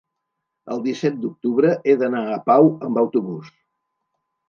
[0.75, 3.57] el disset d'octubre he d'anar a Pau amb autobús.